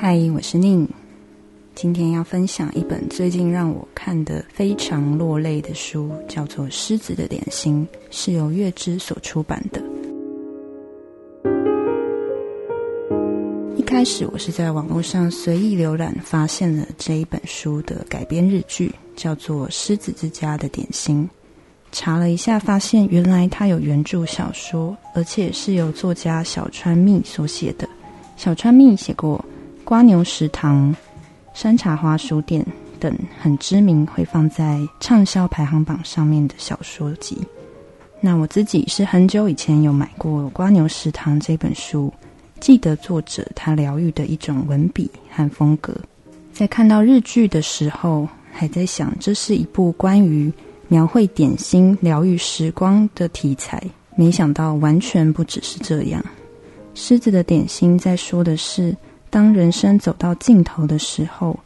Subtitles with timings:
[0.00, 0.88] 嗨，我是宁。
[1.74, 9.82] 今天要分享一本最近让我看的非常落泪的书，叫做《狮子的点心》，是由月之所出版的。
[13.76, 21.24] 一开始我是在网络上随意浏览，发现了这一本书的改编日剧，叫做《狮子之家的点心》。
[21.90, 27.88] 查了一下，发现原来它有原著小说，而且是由作家小川蜜所写的。
[28.36, 29.36] 小川蜜写过
[29.88, 30.92] 《瓜牛食堂》。
[31.54, 32.62] 山茶花书店
[33.00, 33.10] 等
[33.40, 37.38] 很知名，会放在畅销排行榜上面的小说集。
[38.20, 42.12] 那我自己是很久以前有买过《瓜牛食堂》这本书，
[42.60, 45.96] 记得作者他疗愈的一种文笔和风格。
[46.52, 50.52] 在看到日剧的时候，还在想这是一部关于
[50.88, 53.82] 描绘点心疗愈时光的题材，
[54.16, 56.22] 没想到完全不只是这样。
[56.92, 58.94] 狮子的点心在说的是。
[59.30, 61.58] 当人生走到尽头的时候，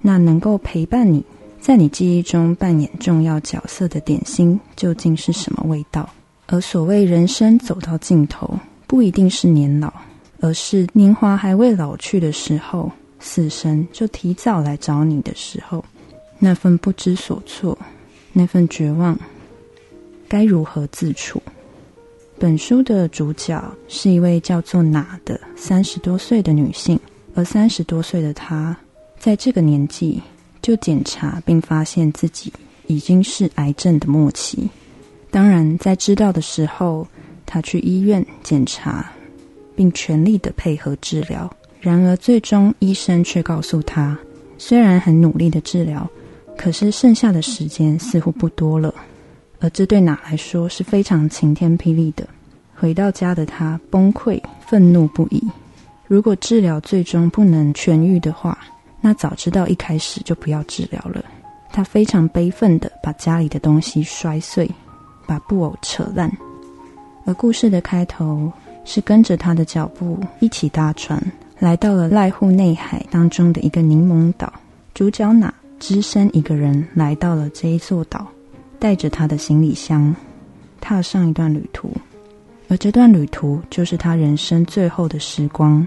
[0.00, 1.24] 那能够陪伴你
[1.60, 6.08] 在你记忆中扮演重要角色的点心究竟是什么味道？
[6.46, 9.92] 而所谓人生走到尽头，不一定是年老，
[10.40, 15.84] 而是年华还未老去的时候，死神就提早来找你的时候，
[16.38, 17.78] 那份不知所措，
[18.32, 19.18] 那份绝望，
[20.26, 21.42] 该如何自处？
[22.38, 26.98] 本书的主角是一位叫做哪的三十多岁的女性，
[27.34, 28.74] 而三十多岁的她，
[29.18, 30.18] 在这个年纪
[30.62, 32.50] 就检查并发现自己
[32.86, 34.70] 已经是癌症的末期。
[35.30, 37.06] 当然，在知道的时候，
[37.44, 39.12] 她去医院检查，
[39.76, 41.48] 并全力的配合治疗。
[41.78, 44.18] 然而，最终医生却告诉她，
[44.56, 46.08] 虽然很努力的治疗，
[46.56, 48.94] 可是剩下的时间似乎不多了。
[49.58, 52.26] 而这对哪来说是非常晴天霹雳的。
[52.74, 55.42] 回到家的她崩溃、愤怒不已。
[56.06, 58.56] 如果治疗最终不能痊愈的话，
[59.00, 61.24] 那早知道一开始就不要治疗了。
[61.72, 64.70] 他非常悲愤的把家里的东西摔碎，
[65.26, 66.30] 把布偶扯烂。
[67.24, 68.52] 而故事的开头
[68.84, 71.20] 是跟着他的脚步一起搭船，
[71.58, 74.52] 来到了濑户内海当中的一个柠檬岛。
[74.94, 78.24] 主角哪只身一个人来到了这一座岛。
[78.78, 80.14] 带着他的行李箱，
[80.80, 81.92] 踏上一段旅途，
[82.70, 85.84] 而这段旅途就是他人生最后的时光。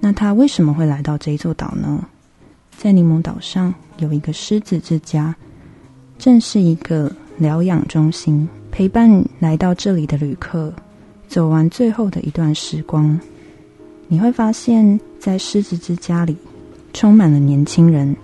[0.00, 2.04] 那他为什么会来到这一座岛呢？
[2.76, 5.32] 在柠檬岛上有一个狮子之家，
[6.18, 10.74] 正是一个疗养中心，陪伴来到这里的旅客
[11.28, 13.16] 走完最后的一段时光。
[14.08, 16.36] 你会发现在狮子之家里，
[16.92, 18.14] 充满了年轻人，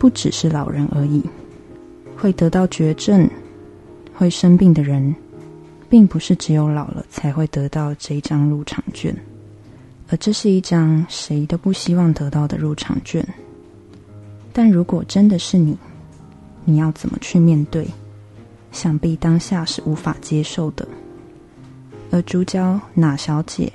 [0.00, 1.22] 不只是老人而已。
[2.16, 3.30] 会得到绝症、
[4.12, 5.14] 会生病的人，
[5.94, 9.16] 并不是只有老了才会得到这一张入场券，
[10.08, 13.24] 而这是一张谁都不希望得到的入场券。
[14.52, 15.78] 但如果真的是你，
[16.64, 17.86] 你要怎么去面对？
[18.72, 20.84] 想必当下是无法接受的。
[22.10, 23.72] 而主角哪小姐，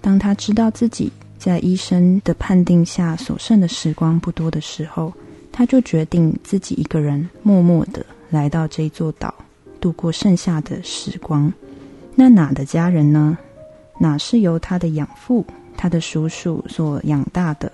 [0.00, 5.12] 当她知道自己在医生的判定下所剩的时光不多的时候，
[5.52, 9.32] 她就决定自己一个人默默的来到这座岛，
[9.86, 11.52] 度过剩下的时光。
[12.16, 13.38] 那哪的家人呢？
[14.00, 17.70] 哪是由他的养父、他的叔叔所养大的？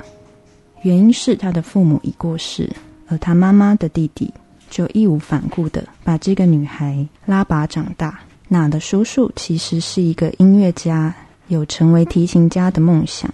[0.83, 2.71] 原因是他的父母已过世，
[3.06, 4.31] 而他妈妈的弟弟
[4.69, 8.21] 就义无反顾的把这个女孩拉拔长大。
[8.47, 11.15] 哪的叔叔其实是一个音乐家，
[11.49, 13.33] 有成为提琴家的梦想。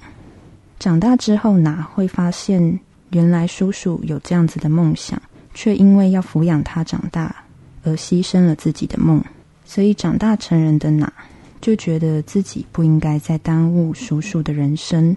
[0.79, 2.79] 长大之后，哪会发现？
[3.11, 5.21] 原来叔叔有这样子的梦想，
[5.53, 7.35] 却因为要抚养他长大
[7.83, 9.23] 而牺牲了自己的梦。
[9.65, 11.13] 所以长大成人的哪
[11.61, 15.17] 就觉得自己不应该再耽误叔叔的人生。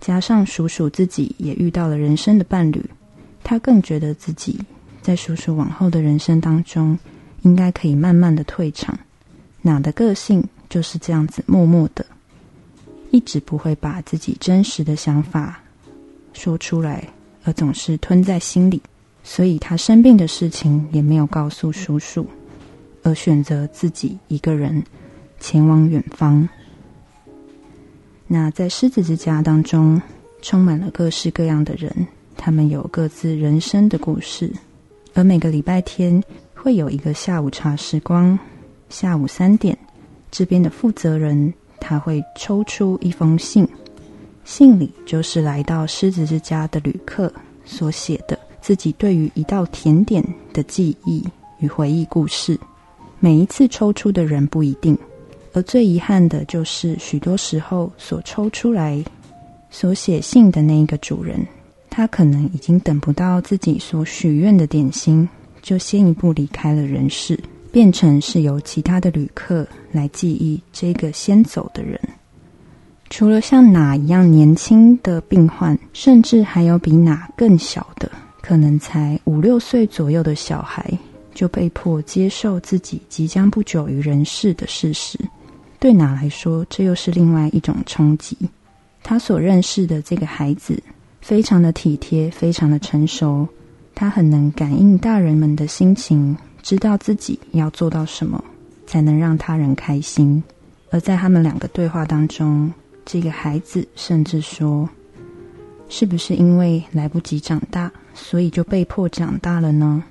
[0.00, 2.84] 加上叔叔自己也遇到了人生的伴侣，
[3.42, 4.58] 他更觉得自己
[5.00, 6.98] 在叔叔往后的人生当中，
[7.42, 8.98] 应该可以慢慢的退场。
[9.60, 12.04] 哪的个性就是这样子，默默的，
[13.10, 15.60] 一直不会把自己真实的想法。
[16.32, 17.08] 说出来，
[17.44, 18.82] 而总是吞在心里，
[19.22, 22.26] 所以他生病的事情也没有告诉叔叔，
[23.02, 24.82] 而选择自己一个人
[25.38, 26.48] 前往远方。
[28.26, 30.00] 那在狮子之家当中，
[30.40, 31.90] 充满了各式各样的人，
[32.36, 34.52] 他们有各自人生的故事。
[35.14, 36.22] 而每个礼拜天
[36.54, 38.38] 会有一个下午茶时光，
[38.88, 39.76] 下午三点，
[40.30, 43.68] 这边的负责人他会抽出一封信。
[44.44, 47.32] 信里就是来到狮子之家的旅客
[47.64, 51.22] 所写的自己对于一道甜点的记忆
[51.58, 52.58] 与回忆故事。
[53.18, 54.96] 每一次抽出的人不一定，
[55.52, 59.04] 而最遗憾的就是许多时候所抽出来
[59.68, 61.44] 所写信的那一个主人，
[61.90, 65.28] 他可能已经等不到自己所许愿的点心，
[65.60, 67.38] 就先一步离开了人世，
[67.70, 72.00] 变成是由其他的旅客来记忆这个先走的人。
[73.10, 78.10] 除了像哪一样年轻的病患，甚至还有比哪更小的，
[78.42, 80.92] 可能才五六岁左右的小孩，
[81.32, 85.18] 就被迫接受自己即将不久于人世的事实。
[85.78, 88.36] 对哪来说，这又是另外一种冲击。
[89.02, 90.80] 他所认识的这个孩子，
[91.20, 93.48] 非常的体贴，非常的成熟，
[93.94, 98.42] 他很能感应大人们的心情，知道自己要做到什么，
[98.86, 100.42] 才能让他人开心。
[100.90, 102.72] 而在他们两个对话当中，
[103.04, 104.88] 这个孩子甚至说
[105.88, 110.02] ：“是不是因为来不及长大，所以就被迫长大了呢？”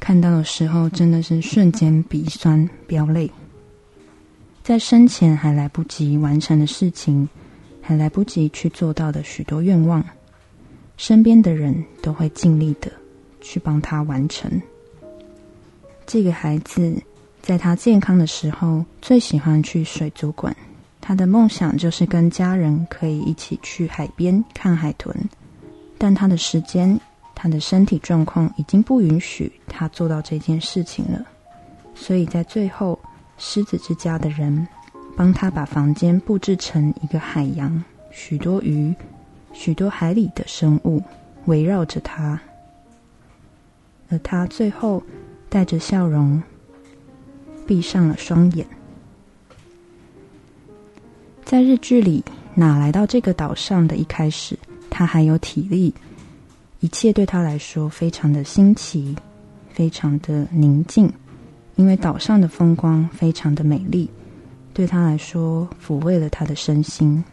[0.00, 3.30] 看到的时候，真的是瞬间鼻酸飙泪。
[4.62, 7.28] 在生前还来不及完成的事情，
[7.80, 10.04] 还来不及去做到的许多愿望，
[10.96, 12.90] 身边的人都会尽力的
[13.40, 14.50] 去帮他完成。
[16.06, 16.94] 这个孩子
[17.40, 20.54] 在他健康的时候，最喜欢去水族馆。
[21.00, 25.14] 他的梦想就是跟家人可以一起去海边看海豚，
[26.04, 27.00] 但他的时间、
[27.34, 31.24] 他的身体状况已经不允许他做到这件事情了。
[31.94, 33.00] 所以在最后，
[33.38, 34.68] 狮子之家的人
[35.16, 38.94] 帮他把房间布置成一个海洋，许多鱼、
[39.54, 41.02] 许多海里的生物
[41.46, 42.38] 围绕着他，
[44.10, 45.02] 而他最后
[45.48, 46.42] 带着笑容
[47.66, 48.66] 闭上了双眼。
[51.46, 52.22] 在日剧里，
[52.54, 54.58] 哪来到这个岛上的一开始，
[54.94, 55.92] 他还有体力，
[56.78, 59.16] 一切对他来说非常的新奇，
[59.72, 61.12] 非常的宁静，
[61.74, 64.08] 因为岛上的风光非常的美丽，
[64.72, 67.24] 对他来说抚慰了他的身心。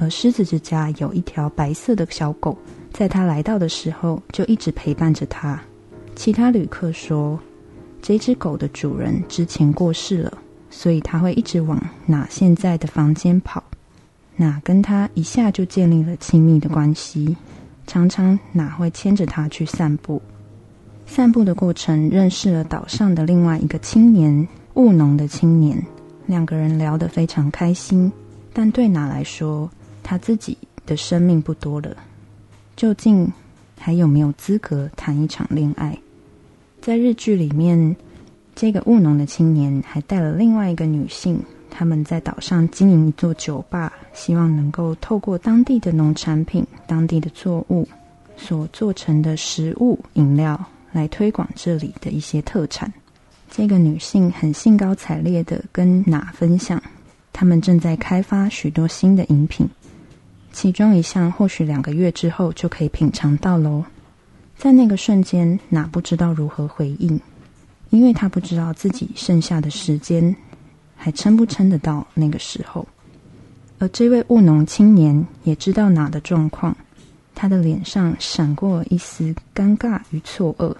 [0.00, 2.58] 而狮子之家有一条白色的小狗，
[2.92, 5.62] 在他来到的时候就一直陪伴着他。
[6.16, 7.38] 其他旅客说，
[8.02, 10.38] 这只狗的主人之前过世了。
[10.72, 13.62] 所以他会一直往哪现在的房间跑，
[14.40, 17.36] 哪跟他一下就建立了亲密的关系，
[17.86, 20.22] 常常哪会牵着他去散步。
[21.04, 25.84] 散步的过程认识了岛上的另外一个青年务农的青年，
[26.24, 28.10] 两个人聊得非常开心。
[28.54, 29.68] 但对哪来说，
[30.02, 30.56] 他自己
[30.86, 31.94] 的生命不多了，
[32.76, 33.30] 究竟
[33.78, 35.98] 还有没有资格谈一场恋爱？
[36.80, 37.94] 在日剧里面。
[38.52, 41.40] 这个务农的青年还带了另外一个女性，
[41.70, 47.88] 他们在岛上经营一座酒吧，希望能够透过当地的农产品、当地的作物
[48.36, 50.62] 所做成的食物、饮料
[50.92, 52.92] 来推广这里的一些特产。
[53.50, 56.82] 这个女性很兴高采烈的跟哪分享，
[57.32, 59.66] 他们正在开发许多新的饮品，
[60.52, 63.84] 其中一项或许两个月之后就可以品尝到喽。
[64.58, 67.18] 在那个瞬间，哪不知道如何回应。
[67.90, 70.36] 因为他不知道自己剩下的时间
[71.02, 72.86] 还撑不撑得到那个时候，
[73.78, 76.76] 而这位务农青年也知道哪的状况，
[77.34, 80.76] 他的脸上闪过一丝尴尬与错愕，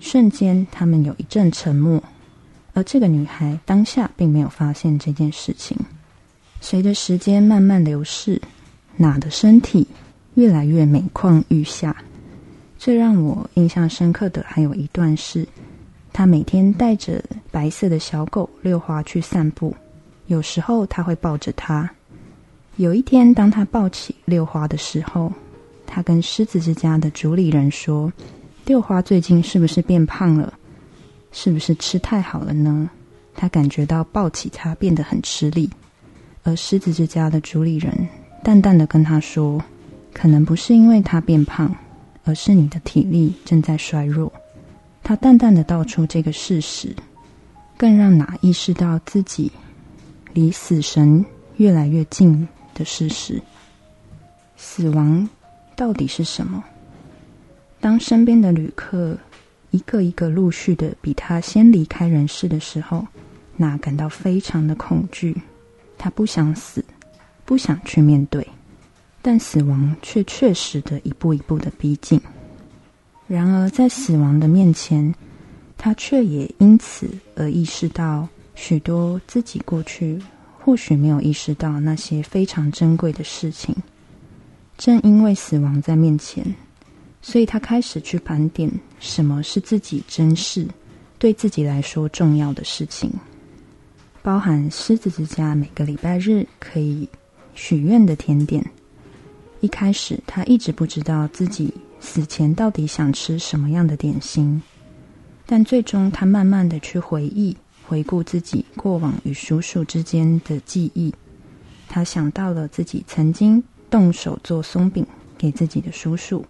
[0.00, 2.02] 瞬间他们有一阵沉默，
[2.74, 5.74] 而这个女孩当下并没有发现这件事情。
[6.60, 8.38] 随着时间慢慢流逝，
[8.98, 9.86] 哪的身体
[10.34, 11.96] 越来越每况愈下。
[12.78, 15.48] 最让我印象深刻的还有一段是。
[16.12, 17.20] 他每天带着
[17.54, 19.72] 白色的小狗六花去散步，
[20.26, 21.88] 有时候他会抱着它。
[22.74, 25.32] 有一天，当他抱起六花的时候，
[25.86, 28.12] 他跟狮子之家的主理人说
[28.66, 30.52] ：“六花最近是不是变胖了？
[31.30, 32.90] 是不是吃太好了呢？”
[33.36, 35.70] 他感觉到抱起它变得很吃力，
[36.42, 37.92] 而狮子之家的主理人
[38.42, 39.62] 淡淡的跟他说
[40.12, 41.72] ：“可能不是因为它变胖，
[42.24, 44.32] 而是你的体力正在衰弱。”
[45.04, 46.92] 他淡淡的道出这个事实，
[47.76, 49.50] 更让哪意识到自己
[50.32, 51.24] 离死神
[51.56, 53.40] 越来越近的事实。
[54.56, 55.28] 死亡
[55.76, 56.62] 到底是什么？
[57.80, 59.16] 当身边的旅客
[59.70, 63.06] 一个一个陆续的比他先离开人世的时候，
[63.56, 65.36] 那感到非常的恐惧。
[65.98, 66.84] 他不想死，
[67.44, 68.46] 不想去面对，
[69.20, 72.20] 但死亡却确实的一步一步的逼近。
[73.26, 75.14] 然而，在死亡的面前，
[75.84, 80.18] 他却也因此而意识到许多自己过去
[80.58, 83.76] 或许没有意识到那些非常珍贵的事情。
[84.78, 86.42] 正因为死亡在面前，
[87.20, 90.66] 所以他开始去盘点什么是自己珍视、
[91.18, 93.12] 对自己来说重要的事情，
[94.22, 97.06] 包含狮子之家每个礼拜日可以
[97.54, 98.64] 许愿的甜点，
[99.60, 104.62] 一开始，他一直不知道自己死前到底想吃什么样的点心，
[105.46, 111.12] 但最终他慢慢的去回忆、回顾自己过往与叔叔之间的记忆，
[111.88, 116.44] 他想到了自己曾经动手做松饼给自己的叔叔，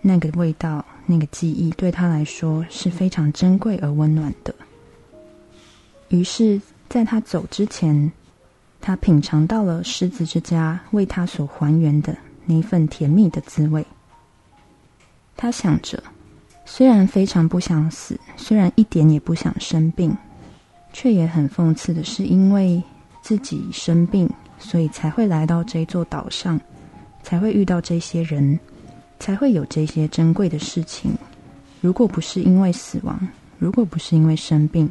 [0.00, 4.54] 那个味道、那个记忆对他来说是非常珍贵而温暖的。
[6.08, 8.10] 于是，在他走之前，
[8.80, 12.16] 他品尝到了狮子之家为他所还原的。
[12.46, 13.82] 那份甜蜜的滋味。
[15.34, 16.02] 他想着，
[16.64, 20.16] 虽然非常不想死，虽然一点也不想生病，
[20.92, 22.82] 却也很讽刺的是，因为
[23.22, 24.28] 自己生病，
[24.58, 26.60] 所以才会来到这座岛上，
[27.22, 28.58] 才会遇到这些人，
[29.18, 31.12] 才会有这些珍贵的事情。
[31.80, 33.18] 如果不是因为死亡，
[33.58, 34.90] 如果不是因为生病，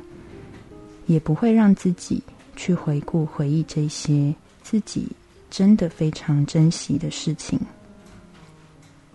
[1.07, 2.21] 也不会让自己
[2.55, 5.07] 去回顾、回忆这些自己。
[5.49, 7.59] 真的非常珍惜的事情，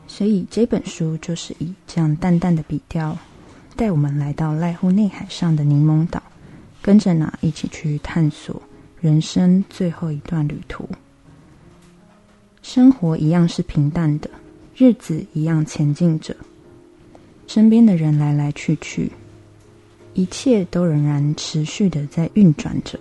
[0.09, 3.17] 所以这本书就是以这样淡淡的笔调，
[3.77, 6.21] 带我们来到濑户内海上的柠檬岛，
[6.83, 8.61] 跟着呢一起去探索
[9.01, 10.89] 人生最后一段旅途。
[12.63, 14.29] 生活一样是平淡的，
[14.77, 16.35] 日子一样前进着，
[17.47, 19.13] 身边的人来来去去，
[20.15, 22.99] 一切都仍然持续的在运转着。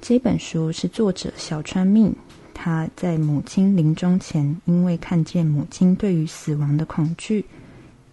[0.00, 2.12] 这本书是作者小川命，
[2.54, 7.44] 他在母亲临终前，因为看见母亲对于死亡的恐惧，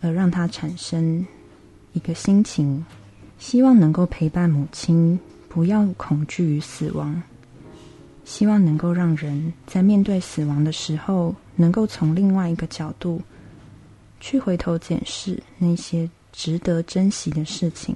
[0.02, 1.26] 而让他产生
[1.94, 2.86] 一个心情，
[3.38, 7.22] 希望能够陪伴母亲，不要恐惧于死亡，
[8.26, 13.22] 希望能够让人在面对死亡的时候，能够从另外一个角度
[14.20, 17.96] 去回头检视那些值得珍惜的事情，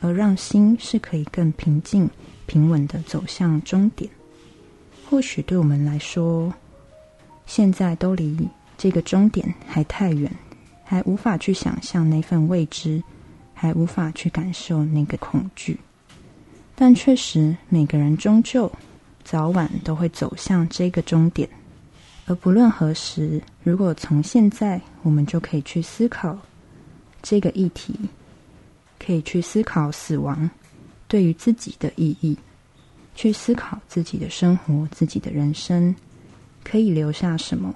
[0.00, 2.08] 而让心是可以更平静。
[2.46, 4.10] 平稳的走向终点，
[5.10, 6.54] 或许对我们来说，
[7.44, 8.48] 现在都离
[8.78, 10.30] 这个终点还太远，
[10.84, 13.02] 还无法去想象那份未知，
[13.52, 15.76] 还无法去感受那个恐惧。
[16.76, 18.70] 但确实，每个人终究
[19.24, 21.48] 早晚都会走向这个终点，
[22.26, 26.38] 而不论何时，如果从现在，我们就可以去思考
[27.20, 27.98] 这个议题，
[29.04, 30.48] 可以去思考死亡。
[31.08, 32.38] 对于自己的意义，
[33.14, 35.94] 去思考自己的生活、自己的人生，
[36.64, 37.74] 可以留下什么？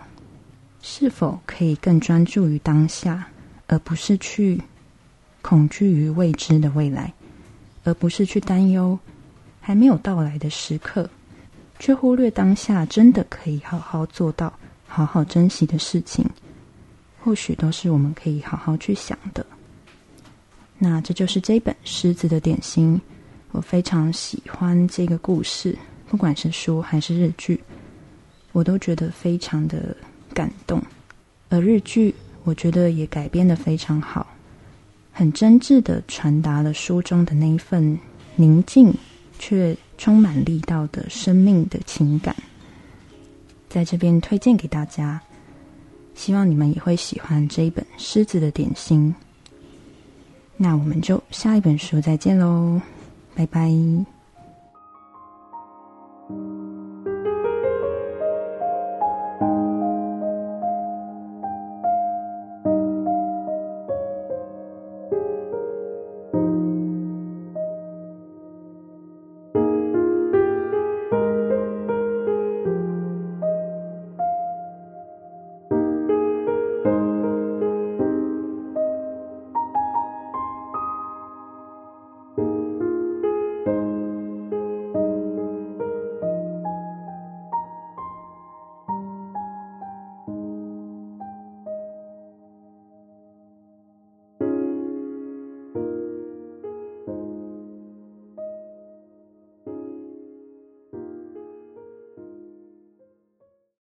[0.83, 3.27] 是否可以更专注于当下，
[3.67, 4.61] 而不是去
[5.41, 7.13] 恐惧于未知的未来，
[7.85, 8.99] 而不是去担忧
[9.61, 11.09] 还没有到来的时刻，
[11.79, 14.53] 却忽略当下真的可以好好做到、
[14.87, 16.25] 好好珍惜的事情？
[17.23, 19.45] 或许都是我们可以好好去想的。
[20.77, 22.95] 那这就是这本《狮子的点心》。
[23.55, 27.63] 我非常喜欢这个故事，不管是书还是日剧，
[28.51, 29.97] 我都觉得非常的
[30.35, 30.83] 感动。
[31.51, 34.27] 而日剧，我觉得也改编的非常好，
[35.13, 37.97] 很真挚的传达了书中的那一份
[38.35, 38.93] 宁静
[39.39, 42.35] 却充满力道的生命的情感。
[43.69, 45.21] 在这边推荐给大家，
[46.17, 49.15] 希望你们也会喜欢这一本《狮子的点心》。
[50.57, 52.83] 那我们就下一本书再见喽。
[53.35, 54.14] 拜拜。